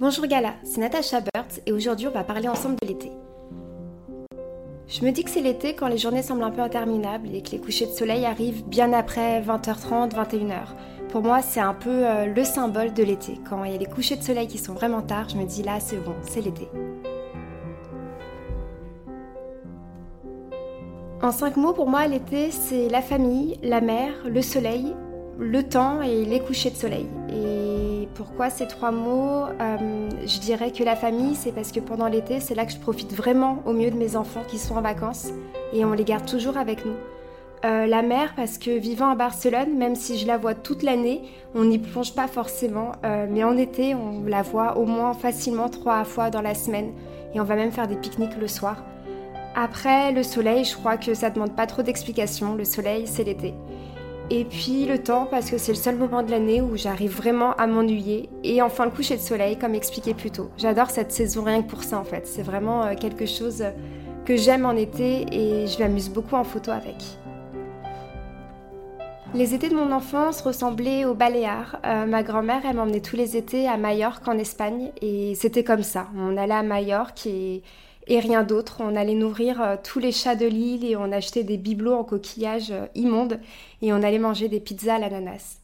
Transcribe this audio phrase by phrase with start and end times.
[0.00, 3.10] Bonjour Gala, c'est Natacha Burt et aujourd'hui on va parler ensemble de l'été.
[4.86, 7.50] Je me dis que c'est l'été quand les journées semblent un peu interminables et que
[7.50, 11.08] les couchers de soleil arrivent bien après 20h30, 21h.
[11.08, 13.40] Pour moi, c'est un peu euh, le symbole de l'été.
[13.50, 15.64] Quand il y a les couchers de soleil qui sont vraiment tard, je me dis
[15.64, 16.68] là, c'est bon, c'est l'été.
[21.22, 24.94] En cinq mots, pour moi, l'été, c'est la famille, la mer, le soleil,
[25.40, 27.08] le temps et les couchers de soleil.
[28.18, 32.40] Pourquoi ces trois mots euh, Je dirais que la famille, c'est parce que pendant l'été,
[32.40, 35.28] c'est là que je profite vraiment au mieux de mes enfants qui sont en vacances
[35.72, 36.96] et on les garde toujours avec nous.
[37.64, 41.22] Euh, la mer, parce que vivant à Barcelone, même si je la vois toute l'année,
[41.54, 45.68] on n'y plonge pas forcément, euh, mais en été, on la voit au moins facilement
[45.68, 46.90] trois fois dans la semaine
[47.34, 48.82] et on va même faire des pique-niques le soir.
[49.54, 52.56] Après, le soleil, je crois que ça demande pas trop d'explications.
[52.56, 53.54] Le soleil, c'est l'été.
[54.30, 57.52] Et puis le temps, parce que c'est le seul moment de l'année où j'arrive vraiment
[57.54, 58.28] à m'ennuyer.
[58.44, 60.50] Et enfin le coucher de soleil, comme expliqué plus tôt.
[60.58, 62.26] J'adore cette saison rien que pour ça en fait.
[62.26, 63.64] C'est vraiment euh, quelque chose
[64.26, 66.96] que j'aime en été et je m'amuse beaucoup en photo avec.
[69.34, 71.78] Les étés de mon enfance ressemblaient aux Baléares.
[71.86, 75.82] Euh, ma grand-mère, elle m'emmenait tous les étés à Majorque en Espagne et c'était comme
[75.82, 76.08] ça.
[76.16, 77.62] On allait à Majorque et
[78.08, 78.78] et rien d'autre.
[78.80, 82.04] On allait nourrir euh, tous les chats de l'île et on achetait des bibelots en
[82.04, 83.38] coquillage euh, immondes
[83.82, 85.58] et on allait manger des pizzas à l'ananas.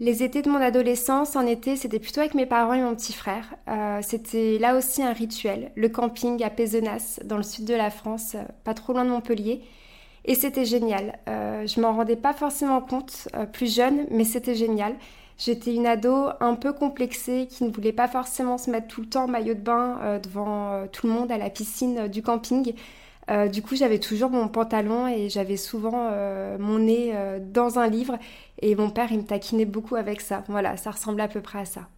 [0.00, 3.12] Les étés de mon adolescence, en été, c'était plutôt avec mes parents et mon petit
[3.12, 3.54] frère.
[3.68, 7.90] Euh, c'était là aussi un rituel, le camping à Pézenas, dans le sud de la
[7.90, 9.60] France, pas trop loin de Montpellier.
[10.24, 11.18] Et c'était génial.
[11.26, 14.94] je m'en rendais pas forcément compte plus jeune, mais c'était génial.
[15.44, 19.08] J'étais une ado un peu complexée qui ne voulait pas forcément se mettre tout le
[19.08, 22.08] temps en maillot de bain euh, devant euh, tout le monde à la piscine euh,
[22.08, 22.74] du camping.
[23.50, 26.10] du coup, j'avais toujours mon pantalon et j'avais souvent
[26.58, 28.18] mon nez dans un livre.
[28.60, 30.44] Et mon père, il me taquinait beaucoup avec ça.
[30.48, 31.88] Voilà, ça ressemblait à peu près à ça.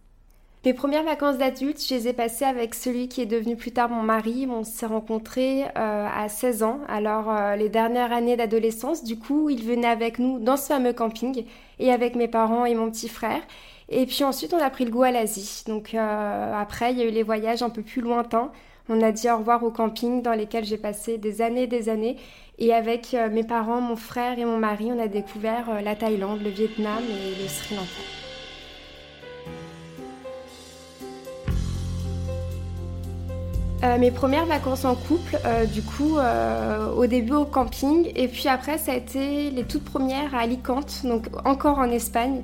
[0.65, 3.87] Mes premières vacances d'adulte, je les ai passées avec celui qui est devenu plus tard
[3.87, 4.47] mon mari.
[4.49, 6.79] On s'est rencontrés euh, à 16 ans.
[6.87, 10.93] Alors euh, les dernières années d'adolescence, du coup, il venait avec nous dans ce fameux
[10.93, 11.45] camping
[11.77, 13.41] et avec mes parents et mon petit frère.
[13.89, 15.65] Et puis ensuite, on a pris le goût à l'Asie.
[15.67, 18.51] Donc euh, après, il y a eu les voyages un peu plus lointains.
[18.89, 21.89] On a dit au revoir au camping dans lesquels j'ai passé des années et des
[21.89, 22.17] années.
[22.57, 26.49] Et avec mes parents, mon frère et mon mari, on a découvert la Thaïlande, le
[26.49, 28.24] Vietnam et le Sri Lanka.
[33.85, 38.27] Euh, mes premières vacances en couple, euh, du coup, euh, au début au camping, et
[38.27, 42.41] puis après, ça a été les toutes premières à Alicante, donc encore en Espagne.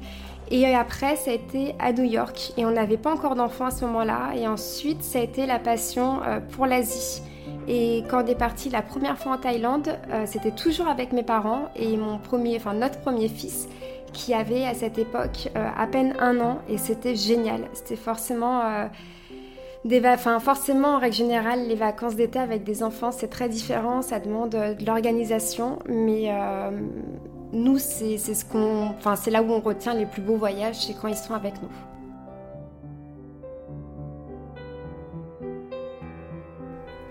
[0.52, 2.54] Et après, ça a été à New York.
[2.58, 4.34] Et on n'avait pas encore d'enfants à ce moment-là.
[4.36, 6.20] Et ensuite, ça a été la passion
[6.52, 7.22] pour l'Asie.
[7.70, 11.70] Et quand on est parti la première fois en Thaïlande, c'était toujours avec mes parents
[11.78, 13.70] et mon premier, enfin notre premier fils,
[14.12, 16.58] qui avait à cette époque à peine un an.
[16.68, 17.62] Et c'était génial.
[17.72, 18.90] C'était forcément
[20.06, 24.20] enfin, forcément, en règle générale, les vacances d'été avec des enfants, c'est très différent, ça
[24.20, 26.72] demande euh, de l'organisation, mais euh,
[27.54, 30.94] nous, c'est ce qu'on, enfin, c'est là où on retient les plus beaux voyages, c'est
[30.94, 31.70] quand ils sont avec nous.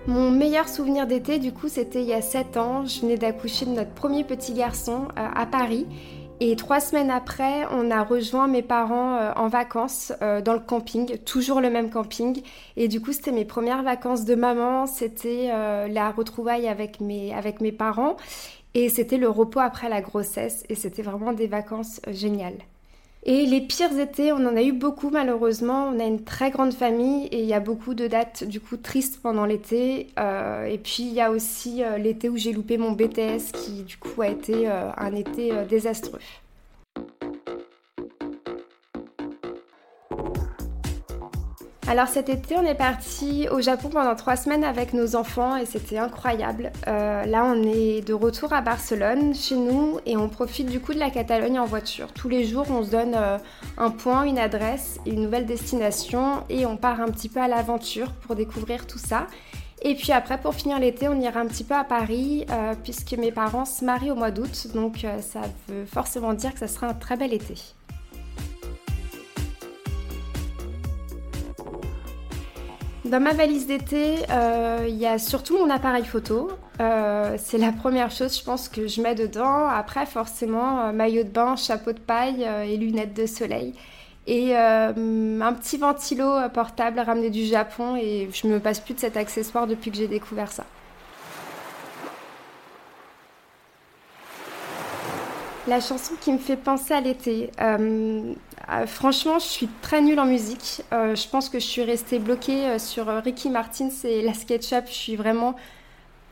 [0.06, 2.84] Mon meilleur souvenir d'été, du coup, c'était il y a 7 ans.
[2.84, 5.86] Je venais d'accoucher de notre premier petit garçon euh, à Paris
[6.42, 10.60] et trois semaines après, on a rejoint mes parents euh, en vacances euh, dans le
[10.60, 12.42] camping, toujours le même camping.
[12.78, 17.34] Et du coup, c'était mes premières vacances de maman, c'était euh, la retrouvaille avec mes,
[17.34, 18.16] avec mes parents.
[18.72, 20.64] Et c'était le repos après la grossesse.
[20.70, 22.58] Et c'était vraiment des vacances géniales.
[23.22, 25.88] Et les pires étés, on en a eu beaucoup malheureusement.
[25.88, 28.76] On a une très grande famille et il y a beaucoup de dates du coup
[28.76, 30.08] tristes pendant l'été.
[30.16, 34.22] et puis il y a aussi l'été où j'ai loupé mon BTS qui du coup
[34.22, 36.20] a été un été désastreux.
[41.90, 45.66] Alors cet été, on est parti au Japon pendant trois semaines avec nos enfants et
[45.66, 46.70] c'était incroyable.
[46.86, 50.94] Euh, là, on est de retour à Barcelone, chez nous, et on profite du coup
[50.94, 52.12] de la Catalogne en voiture.
[52.12, 53.38] Tous les jours, on se donne euh,
[53.76, 58.12] un point, une adresse, une nouvelle destination et on part un petit peu à l'aventure
[58.12, 59.26] pour découvrir tout ça.
[59.82, 63.14] Et puis après, pour finir l'été, on ira un petit peu à Paris, euh, puisque
[63.14, 66.86] mes parents se marient au mois d'août, donc ça veut forcément dire que ça sera
[66.86, 67.56] un très bel été.
[73.06, 76.48] Dans ma valise d'été, euh, il y a surtout mon appareil photo.
[76.80, 79.66] Euh, c'est la première chose, je pense, que je mets dedans.
[79.66, 83.74] Après, forcément, euh, maillot de bain, chapeau de paille et lunettes de soleil.
[84.26, 87.96] Et un petit ventilo portable ramené du Japon.
[87.96, 90.66] Et je me passe plus de cet accessoire depuis que j'ai découvert ça.
[95.66, 97.50] La chanson qui me fait penser à l'été.
[98.86, 100.82] Franchement, je suis très nulle en musique.
[100.92, 104.86] Euh, je pense que je suis restée bloquée sur Ricky Martin et la SketchUp.
[104.86, 105.54] Je suis vraiment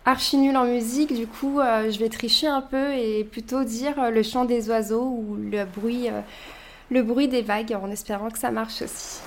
[0.04, 1.12] archi nulle en musique.
[1.14, 5.36] Du coup, je vais tricher un peu et plutôt dire le chant des oiseaux ou
[5.36, 6.08] le bruit,
[6.90, 9.20] le bruit des vagues en espérant que ça marche aussi.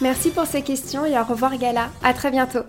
[0.00, 1.90] Merci pour ces questions et au revoir Gala.
[2.02, 2.62] À très bientôt.